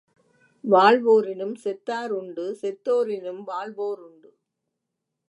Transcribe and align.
வாழ்வோரினும் 0.63 1.53
செத்தார் 1.63 2.09
உண்டு 2.09 2.45
செத்தோரினும் 2.61 3.43
வாழ்வோர் 3.43 4.01
உண்டு. 4.01 4.29